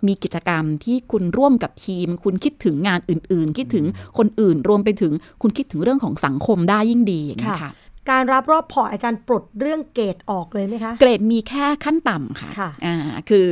[0.08, 3.86] มีกิจกรรมที่คุณร่วมกับทีม คุณคิดถึงงานอื่น ๆ คิดถึง
[4.18, 7.72] คนอื่น รวมไปถึงคุณคิดถึงเรื่องของสังคมได้ยิ่งดีอย่างนี้ยค่ะค่ะ
[8.12, 12.96] การรับรอบพอร์ตอาจารย์ปลดเรื่องเกรดออกเลยไหมคะ เกรดมีแค่ขั้นต่ำค่ะค่ะอ่า
[13.30, 13.48] คือ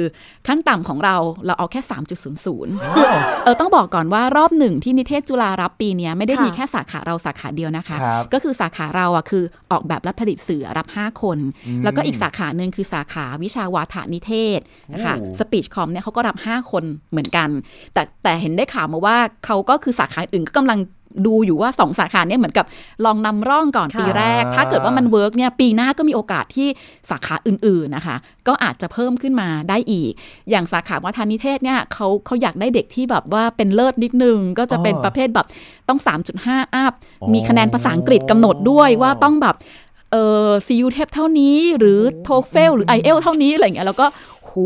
[0.48, 1.82] ขั้นต่ำของเราเราเอาแค่
[2.48, 11.38] 3.00 เออต้องบอกก่อนว่ารอบหนึ่งที่นิเทศจุฬารับปีเนี้ยไม่ได้ค่ะมีแค่สาขาเราสาขาเดียวนะคะครับก็คือสาขาเราอะคือออกแบบและผลิตสื่อรับ 5 คน
[11.84, 14.60] แล้วก็อีกสาขาหนึ่งคือสาขาวิชาวาทนิเทศ
[14.94, 17.50] นะคะโอ้ speech comm เนี่ยเขาก็รับ 5 คนเหมือนกัน
[17.94, 20.80] แต่แต่เห็นได้ข่าวมาว่าเขาก็คือสาขาอื่นก็กำลัง
[21.26, 22.66] ดูอยู่ว่า 2 สาขาเนี่ยเหมือนกับ
[23.06, 26.68] ลองนำร่องก่อนค่ะปีแรก ถ้าเกิดว่ามัน work เนี่ยปีหน้าก็มีโอกาสที่
[27.10, 28.16] สาขาอื่นๆนะคะ
[28.48, 30.12] ก็อาจจะเพิ่มขึ้นมาได้อีก
[30.50, 35.48] อย่างสาขาวาทนิเทศเนี่ยเขาเขาอยากได้เด็กที่แบบว่าเป็นเลิศนิดนึง ก็จะเป็นอ๋อประเภทแบบ
[35.90, 36.00] ต้อง
[36.38, 39.56] 3.5 up อ๋อมีคะแนนภาษาอังกฤษกำหนดด้วยว่าต้องแบบ
[40.12, 44.06] เออ CU-TEP เท่านี้หรือ TOEFL หรือ i อเอลเท่านี้อะไรอย่างเงี้ยแล้วก็
[44.50, 44.66] หู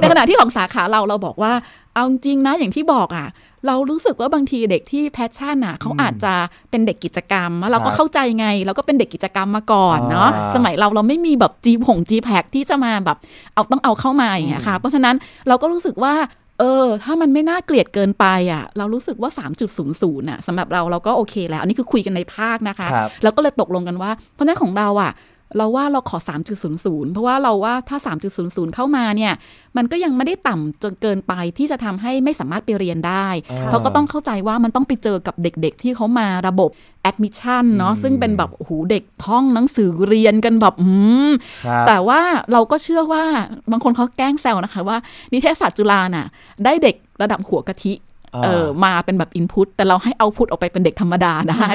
[0.00, 1.52] ในขณะที่ของสาขาเราเราบอกว่า
[1.94, 3.26] เอาจริงนะอย่างที่บอกอะ
[3.66, 6.32] เรารู้สึกว่าบางทีเด็กที่ passion อะเขาอาจจะ
[6.70, 13.18] เป็นเด็กกิจกรรมแล้วเราก็เข้าใจไง เราก็เป็นเด็กกิจกรรมมาก่อนเนาะอ่าสมัยเราเราไม่มีแบบ GPA GPAX ที่จะมาแบบ
[13.54, 15.14] เอาต้องเอาเข้ามาอย่างเงี้ยค่ะ เพราะฉะนั้น
[15.48, 16.14] เราก็รู้สึกว่า
[16.58, 19.30] เออ ถ้ามันไม่น่าเกลียดเกินไปอะ เรารู้สึกว่า
[19.70, 25.12] 3.00น่ะสำหรับเราเราก็โอเคแล้ว อันนี้คือคุยกันในภาคนะคะครับแล้วก็เลยตกลงกันว่า เพราะฉะนั้นของเราอะ
[25.56, 26.18] เราว่าเราขอ
[26.66, 27.98] 3.00 เพราะว่าเราว่าถ้า
[28.36, 29.32] 3.00 เข้ามาเนี่ย
[29.76, 33.26] มันก็ยังไม่ได้ต่ำจนเกินไปที่จะทำให้ไม่สามารถไปเรียนได้
[33.66, 36.70] เพราะก็ต้องเข้าใจว่ามันต้องไปเจอกับเด็กๆ ที่เขามาระบบ
[37.10, 40.90] admission เนาะซึ่งเป็นแบบโอ้โหเด็กท่องหนังสือเรียนกันแบบอื
[41.28, 41.30] ม
[41.64, 42.20] ครับแต่ว่า
[42.52, 43.24] เราก็เชื่อว่า
[43.70, 44.96] บางคนเขาแกล้งแซวนะคะว่า
[45.32, 46.26] นิเทศศาสตร์จุฬาน่ะ
[46.64, 48.09] ได้เด็กระดับหัวกะทิอ่า
[48.44, 51.66] เออมาเป็นแบบอินพุตแต่เราให้เอาพุตออกไปเป็นเด็กธรรมดาได้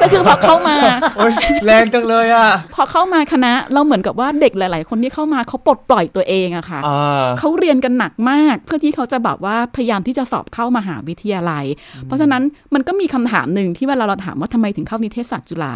[0.00, 0.76] ก็คือพอเข้ามา
[1.16, 1.32] โอ้ย
[1.66, 11.64] แรงจังเลยอะ พอเข้ามาคณะเราเหมือนกับว่าเด็กหลาย ๆ คนที่เข้ามาเขาปลดปล่อยตัวเองอะค่ะอ่าเขาเรียนกันหนักมาก เพื่อที่เขาจะแบบว่าพยายามที่จะสอบเข้ามหาวิทยาลัย
[12.06, 12.42] เพราะฉะนั้น
[12.74, 15.74] มันก็มีคำถามหนึ่งที่เวลาเราถามว่าทำไมถึงเข้านิเทศศาสตร์จุฬา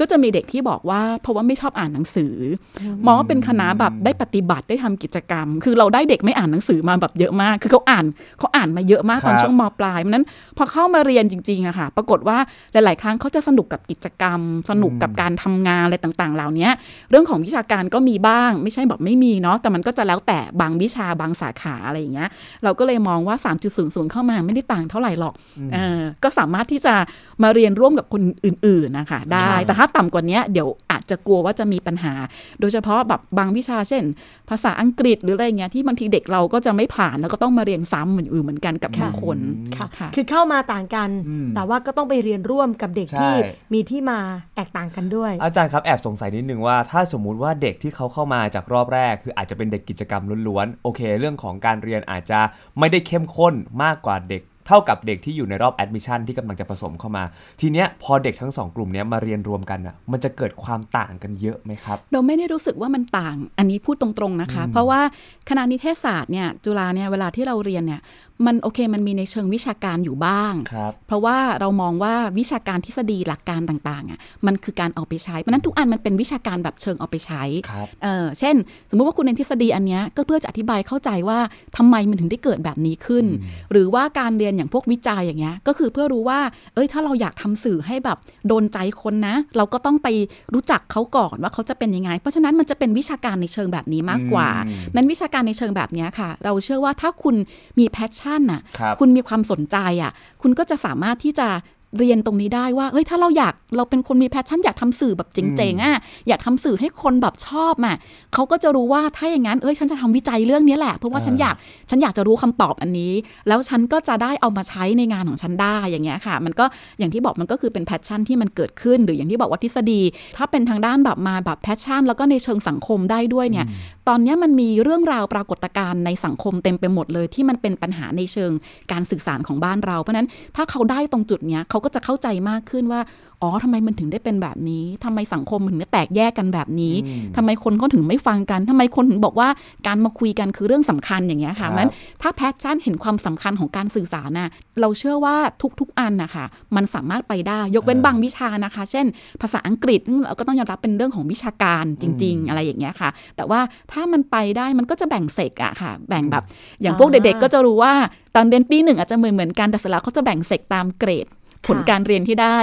[0.00, 2.34] ก็จะมีเด็กที่บอกว่าเพราะว่าไม่ชอบอ่านหนังสือ
[2.80, 8.04] อมองว่าเป็นคณะแบบได้ปฏิบัติได้ทำกิจกรรม คือเราได้เด็กไม่อ่านหนังสือมาแบบเยอะมาก คือเขาอ่าน
[8.38, 10.26] เขาอ่านมาเยอะมากตอนครับช่วงมปลายเพราะฉะนั้น
[10.56, 12.38] พอเข้ามาเรียนจริงๆอะค่ะ ปรากฏว่า
[12.72, 16.68] หลาย ๆ ครั้งเขาจะสนุกกับกิจกรรม สนุกกับการทำงานอะไรต่างๆ เหล่านี้
[17.10, 22.28] เรื่องของวิชาการก็มีบ้าง ไม่ใช่แบบไม่มีเนาะแต่มันก็จะแล้วแต่บางวิชาบางสาขาอะไรอย่างเงี้ย
[22.64, 23.36] เราก็เลยมองว่า
[23.74, 25.34] 3.00 เข้ามาไม่ได้ต่างเท่าไหร่หรอก
[25.72, 26.94] เออก็สามารถที่จะ
[27.42, 32.12] มาเรียนร่วมกับคนอื่น ๆ นะคะ ได้แต่ถ้าต่ำกว่านี้เดี๋ยวอาจจะกลัวว่าจะมีปัญหา
[32.60, 34.04] โดยเฉพาะแบบบางวิชาเช่น
[34.50, 39.38] ภาษาอังกฤษหรืออะไรเงี้ยที่บางทีเด็กเราก็จะไม่ผ่านแล้วก็ต้องมาเรียนซ้ำเหมือนอื่นเหมือนกันกับบางคน
[39.76, 41.10] ค่ะค่ะ คือเข้ามาต่างกัน
[41.54, 43.34] แต่ว่าก็ต้องไปเรียนร่วมกับเด็กใช่ที่
[43.72, 44.18] มีที่มา
[44.56, 52.40] แตกต่างกันด้วย อาจารย์ครับแอบสงสัยนิดนึงว่า ถ้าสมมุติว่าเด็กที่เขาเข้ามาจากรอบแรก คืออาจจะเป็นเด็กกิจกรรมล้วนๆโอเค เรื่องของการเรียนอาจจะ
[52.78, 57.24] ไม่ได้เข้มข้นมากกว่าเด็กเท่ากับเด็กที่อยู่ในรอบแอดมิชชั่นที่กำลังจะผสมเข้ามา
[57.60, 65.00] ทีเนี้ยพอเด็กทั้งสองกลุ่มเนี้ยมาเรียนรวมกันอะมันจะเกิดความต่างกันเยอะไหมครับ เราไม่ได้รู้สึกว่ามันต่าง อันนี้พูดตรงๆนะคะ เพราะว่า
[65.48, 68.00] คณะนิเทศศาสตร์เนี่ยจุฬาเนี่ยเวลาที่เราเรียนเนี่ย
[68.46, 78.56] มันโอเคมันมีในเชิงวิชาการอยู่บ้างครับเพราะว่าเรามองว่าวิชาการทฤษฎีหลักการต่างๆอะมันคือการเอาไปใช้เพราะฉะนั้นทุกอันมันเป็นวิชาการแบบเชิงเอาไปใช้ครับเออเช่น
[78.90, 81.38] สมมุติว่าคุณเรียนทฤษฎีอันเนี้ยก็เพื่อจะอธิบายเข้าใจว่า
[81.76, 83.26] ทำไมมันถึงได้เกิดแบบนี้ขึ้น
[83.72, 86.40] หรือว่าการเรียนอย่างพวกวิจัยอย่างเงี้ยก็คือเพื่อรู้ว่า
[86.74, 90.08] เอ้ยถ้าเราอยากทำสื่อให้แบบโดนใจคนนะ เราก็ต้องไป
[90.54, 97.36] รู้จักเขาก่อนว่าเขาจะเป็นยังไง เพราะฉะนั้นมันจะเป็นวิชาการในเชิงแบบนี้มากกว่าอืมนั้นวิชาการในเชิงแบบเนี้ยค่ะ เราเชื่อว่าถ้าคุณ
[97.78, 101.48] มี passion น่ะครับคุณมีความสนใจอะ คุณก็จะสามารถที่จะ
[101.98, 105.96] เรียนตรงนี้ได้ว่าเอ้ยถ้าเราอยากเราเป็นคนมี passion อยากทำสื่อแบบเจ๋งๆอะ
[106.28, 107.96] อยากทำสื่อให้คนแบบชอบอะ
[108.34, 111.56] เขาก็จะรู้ว่าถ้าอย่างนั้นเอ้ยฉันจะทำวิจัยเรื่องนี้แหละเพราะว่าอ่าฉันอยาก
[111.90, 113.12] ฉันอยากจะรู้คำตอบอันนี้
[113.48, 116.64] แล้วฉันก็จะได้เอามาใช้ในงานของฉันได้อย่างเงี้ยค่ะ มันก็
[116.98, 120.00] อย่างที่บอกมันก็คือเป็น passion ที่มันเกิดขึ้น หรืออย่างที่บอกว่าทฤษฎี
[120.36, 123.66] ถ้าเป็นทางด้านแบบมาแบบ passion แล้วก็ในเชิงสังคมได้ด้วยเนี่ย
[124.08, 128.52] ตอนเนี้ยมันมีเรื่องราวปรากฏการณ์ในสังคมเต็มไปหมดเลย ที่มันเป็นปัญหาในเชิง
[128.92, 133.02] การสื่อสารของบ้านเราเพราะฉะนั้นถ้าเขาได้ตรงจุดเนี้ยเขาก็จะเข้าใจมากขึ้นว่า
[133.44, 136.94] อ๋อทำไมมันถึงได้เป็นแบบนี้ทำไมสังคมถึงได้แตกแยกกันแบบนี้
[137.36, 139.48] ทำไมคนเขาถึงไม่ฟังกันทำไมคนถึงบอกว่า
[139.86, 141.88] การมาคุยกันคือเรื่องสำคัญอย่างเงี้ยครับมัน
[142.22, 144.48] ถ้า passion เห็นความสำคัญของการสื่อสารน่ะ
[144.80, 145.36] เราเชื่อว่า
[145.80, 146.44] ทุกๆอันนะคะ
[146.76, 149.06] มันสามารถไปได้ยกเว้นบางวิชานะคะ เช่น
[149.42, 153.60] ภาษาอังกฤษซึ่งเราก็ต้องยอมรับเป็นเรื่องของวิชาการจริง ๆ อะไรอย่างเงี้ยค่ะ แต่ว่า
[153.92, 156.44] ถ้ามันไปได้มันก็จะแบ่ง sec อะค่ะ แบ่งแบบ
[156.82, 157.92] อย่างพวกอ่าเด็กๆก็จะรู้ว่า
[158.34, 161.26] ตอนเรียนปีหนึ่งอาจจะเหมือนเหมือนๆกันแต่เสร็จแล้วเขาจะแบ่ง sec ตามเกรด
[161.66, 162.58] ผลการเรียนที่ได้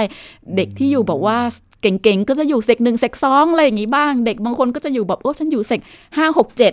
[0.56, 1.38] เด็กที่อยู่บอกว่า
[1.82, 5.80] เก่งๆ ก็จะอยู่เซกหนึ่งเซกสองอะไรอย่างงี้บ้าง เด็กบางคนก็จะอยู่แบบโอ้ฉันอยู่เซก
[6.16, 6.72] ห้าหกเจ็ด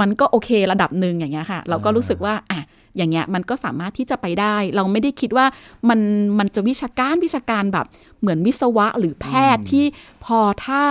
[0.00, 2.60] มันก็โอเคระดับหนึ่งอย่างเงี้ยค่ะ เราก็รู้สึกว่าอะ
[2.96, 5.46] อย่างเงี้ยมันก็สามารถที่จะไปได้ เราไม่ได้คิดว่า
[5.88, 6.00] มัน
[6.38, 7.86] มันจะวิชาการวิชาการแบบ
[8.20, 9.84] เหมือนวิศวะหรือแพทย์ที่
[10.24, 10.82] พอถ้า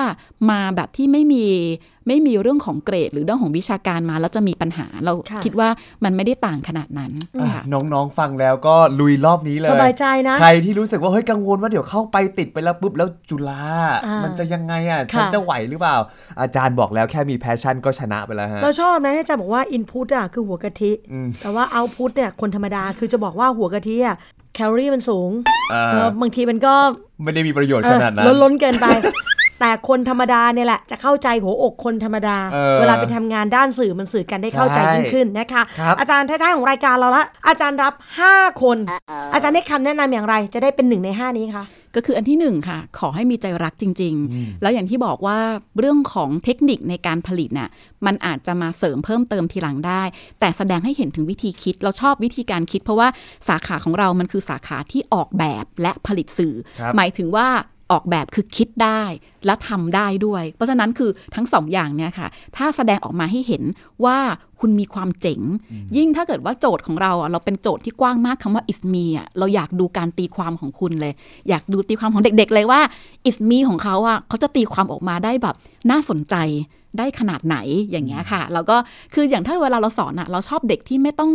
[0.49, 1.45] มาแบบที่ไม่มี
[2.07, 5.69] ไม่มีเรื่องของเกรด หรือเรื่องของวิชาการมาแล้วจะมีปัญหาเราค่ะคิดว่า
[6.03, 7.11] มันไม่ได้ต่างขนาดนั้น
[7.41, 13.61] อะค่ะน้องๆฟังแล้วก็ลุยรอบนี้เลย สบายใจนะ ใครที่รู้สึกว่าเฮ้ยกังวลว่าเดี๋ยวเข้าไปติดไปแล้วปุ๊บแล้วจุฬา
[14.05, 15.97] อ่ามัมันจะยังไงอะค่ะฉันจะไหวหรือเปล่า
[16.41, 20.91] อาจารย์บอกแล้วแค่มี passion ก็ชนะไปแล้วฮะเราชอบนะที่อาจารย์บอกว่า input อะคือหัวกะทิ
[21.41, 24.17] แต่ว่า output เนี่ยคนธรรมดาคือจะบอกว่าหัวกะทิอะ
[24.57, 25.31] แคลอรี่มันสูง
[25.71, 26.75] เออเออบางทีมันก็
[27.23, 28.85] ไม่ได้มีประโยชน์เอขอนาดนั้นล้นล้นๆเกินไป
[29.59, 37.93] แต่คนธรรมดาเนี่ยแหละ จะเข้าใจหัวอกคนธรรมดาเออเวลาไปทำงานด้านสื่อมันสื่อกันได้เข้าใจใช่ยิ่งขึ้นนะคะครับอาจารย์ท้ายๆของรายการเราละอาจารย์รับ
[38.27, 38.77] 5 คน
[39.33, 41.63] อาจารย์ให้คำแนะนำอย่างไร จะได้เป็นหนึ่งใน 5 นี้คะ
[41.95, 45.39] ก็คืออันที่หนึ่งค่ะ ขอให้มีใจรักจริง ๆ แล้วอย่างที่บอกว่า
[45.79, 47.69] เรื่องของเทคนิคในการผลิตน่ะ
[48.05, 50.03] มันอาจจะมาเสริมเพิ่มเติมทีหลังได้
[50.39, 53.07] แต่แสดงให้เห็นถึงวิธีคิดเราชอบวิธีการคิด เพราะว่า
[53.47, 57.47] สาขาของเรามันคือสาขาที่ออกแบบและผลิตสื่อครับหมายถึงว่า
[57.91, 59.03] ออกแบบคือคิดได้
[59.45, 63.63] และทำได้ด้วย เพราะฉะนั้นคือทั้งสองอย่างเนี่ยค่ะ ถ้าแสดงออกมาให้เห็น
[64.05, 64.17] ว่า
[64.59, 65.39] คุณมีความเจ๋ง
[65.97, 71.13] ยิ่งถ้าเกิดว่าโจทย์ของเราอะเราเป็นโจทย์ที่กว้างมากคำว่า is me อะเราอยากดูการตีความของคุณเลย
[71.49, 72.81] อยากดูตีความของเด็ก ๆ เลยว่า
[73.29, 75.55] is me ของเขาอะเขาจะตีความออกมาได้แบบ
[75.91, 76.35] น่าสนใจ
[76.97, 77.57] ได้ขนาดไหน
[77.91, 78.77] อย่างเงี้ยค่ะ แล้วก็
[79.13, 81.31] คืออย่างถ้าเวลาเราสอนอะเราชอบเด็กที่ไม่ต้อง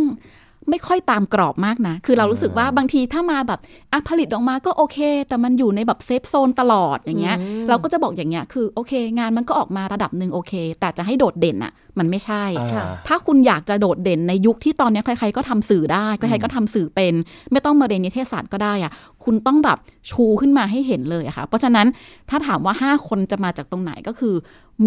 [0.69, 3.59] ไม่ค่อยตามกรอบมากนะ คือเรารู้สึกว่าบางทีถ้ามาแบบ
[3.91, 4.97] อะผลิตออกมาก็โอเค
[5.27, 7.37] แต่มันอยู่ในแบบเซฟโซนตลอดอย่างเงี้ย
[7.69, 17.13] เราก็จะบอกอย่างเงี้ย คือโอเค งานมันก็ออกมาระดับหนึ่งโอเค แต่จะให้โดดเด่นอะ มันไม่ใช่อ่าถ้าคุณอยากจะโดดเด่นในยุคที่ตอนนี้ใครๆก็ทำสื่อได้ ใครๆก็ทำสื่อเป็น
[17.51, 18.91] ไม่ต้องมาเรียนนิเทศศาสตร์ก็ได้อะ
[19.23, 19.77] คุณต้องแบบ
[20.11, 21.87] ชูขึ้นมาให้เห็นเลยอะค่ะ เพราะฉะนั้น
[22.29, 24.35] ถ้าถามว่า 5 คนจะมาจากตรงไหนก็คือ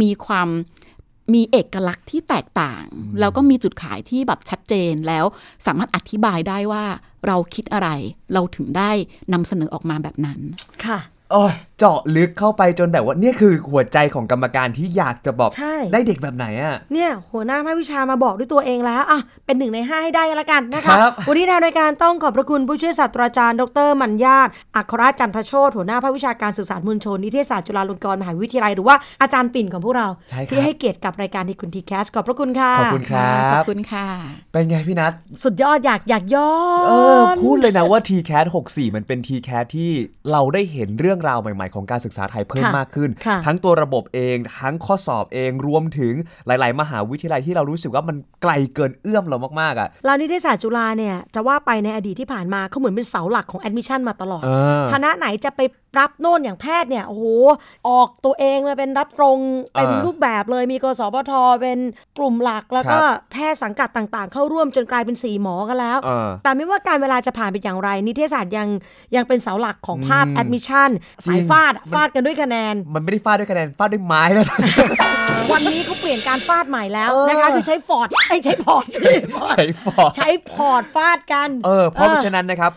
[0.01, 0.49] มีความ
[1.33, 2.85] มีเอกลักษณ์ที่แตกต่าง
[3.21, 5.25] แล้วก็มีจุดขายที่แบบชัดเจนแล้ว
[5.67, 6.85] สามารถอธิบายได้ว่า
[7.27, 7.89] เราคิดอะไร
[8.33, 8.91] เราถึงได้
[9.33, 10.39] นำเสนอออกมาแบบนั้น
[10.85, 10.99] ค่ะ
[11.33, 34.07] โอ้ยเจาะลึกเข้าไปจนแบบว่าเนี่ยคือหัวใจของกรรมการที่อยากจะบอกใช่ได้เด็กแบบไหนอะเนี่ยหัวหน้าภาควิชามาบอกด้วยตัวเองแล้วอะเป็นหนึ่งในห้าให้ได้ก็แล้วกันนะคะครับวันนี้ทางรายการต้องขอบพระคุณผู้ช่วยศาสตราจารย์ ดรมัญญาตอัครราชจันทโชตหัวหน้าภาควิชาการสื่อสารมวลชนนิเทศศาสตร์จุฬาลงกรณ์มหาวิทยาลัยหรือว่าอาจารย์ปิ่นของพวกเราใช่ครับที่ให้เกียรติกับรายการที่คุณทีแคสขอบพระคุณค่ะขอบคุณครัขอบบคุณค่ะ
[34.53, 36.53] เป็นไงพี่นัทสุดยอดอยากอยากย้อ
[36.85, 39.91] นเออพูดเลยนะว่า TCAS 64มันเป็น TCAT ที่
[40.31, 46.15] เราได้เห็นเรื่องราวใหม่ๆของการศึกษาไทยเพิ่มค่ะมากขึ้นค่ะทั้งตัวระบบเอง ทั้งข้อสอบเองรวมถึง
[46.47, 54.51] หลาย ๆ มหาวิทยาลัยที่เรารู้สึกว่ามันไกลเกินเอื้อมเรามากๆอะเรานิเทศศาสตร์จุฬาเนี่ยจะว่าไปในอดีตที่ผ่านมาเขาเหมือนเป็นเสาหลักของแอดมิชชั่นมาตลอดเอ
[54.83, 55.61] อคณะไหนจะไป
[55.99, 57.25] รับโน่นอย่างแพทย์เนี่ยโอ้โห
[57.89, 59.39] ออกตัวเองมาเป็นรับตรง
[59.75, 61.79] เต็มเออรูปแบบเลยมีกสพทเป็น
[62.19, 68.69] กลุ่มหลักแล้วก็ครับแพทย์สังกัดต่างๆ เข้าร่วมจนกลายเป็นสีหมอกันแล้วเออแต่ไม่ว่ากาลเวลาจะผ่านไปอย่างไร นิเทศศาสตร์ยัง
[69.17, 70.91] ยังเป็นเสาหลักของภาพอืมแอดมิชชั่น
[71.25, 74.45] จริงสายฟาดอะฟาดกันด้วยคะแนน มันไม่ได้ฟาดด้วยคะแนนฟาดด้วยไม้แล้ว
[75.53, 78.85] วันนี้เขาเปลี่ยนการฟาดใหม่แล้วเออนะคะคือใช้ port ไอ้ยใช้ port
[79.51, 82.73] ใช้ port ใช้ port ฟาดกัน เออเพราะฉะนั้นนะครับ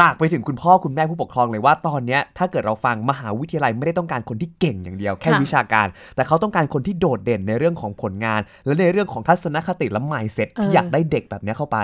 [0.00, 5.86] ฝากไปถึงคุณพ่อคุณแม่ผู้ปกครองเลยว่าตอนเนี้ยถ้าเกิดเราฟังมหาวิทยาลัยไม่ได้ต้องการคนที่เก่งอย่างเดียว แค่ค่ะ วิชาการ
[6.16, 11.78] แต่เขาต้องการคนที่โดดเด่นในเรื่องของผลงาน และในเรื่องของทัศนคติและ mindset ที่อยากได้เด็กแบบเนี้ยเข้าไป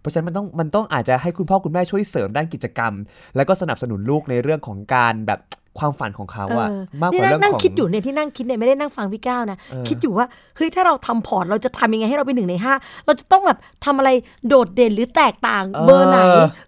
[0.00, 2.92] เพราะฉะนั้นมันต้องมันต้องอาจจะให้คุณพ่อคุณแม่ช่วยเสริมด้านกิจกรรม
[3.36, 5.40] แล้วก็สนับสนุนลูกในเรื่องของการแบบ
[5.78, 9.58] ความฝันของเขาอะเออมากกนี่ว่านั่เรื่องงนั่งของคิดอยู่เนี่ยที่นั่งคิดเนี่ยไม่ได้นั่งฟังพี่ก้าวนะ
[9.88, 12.74] คิดอยู่ว่าเฮ้ยถ้าเราทำพอร์ตเราจะทำยังไงให้เราเป็นหนึ่งในห้า
[13.06, 14.10] เราจะต้องแบบทำอะไร
[14.48, 16.18] โดดเด่นหรือแตกต่างเออเบอร์ไหน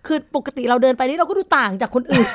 [0.06, 2.26] คือปกติเราเดินไปนี่เราก็ดูต่างจากคนอื่น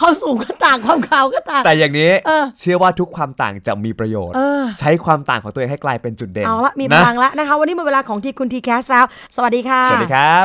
[0.00, 9.04] ความสูงก็ต่างความขาวก็ต่าง แต่อย่างนี้เออเชื่อว่าทุกความต่างจะมีประโยชน์เออใช้ความต่างของตัวเองให้กลายเป็นจุดเด่นเอาละมีพนะลังละนะคะ วันนี้หมดเวลาของทีคุณทีแคสแล้ว
[9.36, 10.44] สวัสดีค่ะสวัสดีครับ